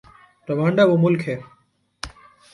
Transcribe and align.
Rwanda 0.47 0.83
وہ 0.89 0.95
ملک 1.03 1.21
ہے۔ 1.29 1.35